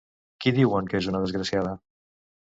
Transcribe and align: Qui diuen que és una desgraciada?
Qui 0.45 0.53
diuen 0.59 0.87
que 0.93 1.01
és 1.03 1.09
una 1.11 1.21
desgraciada? 1.25 1.75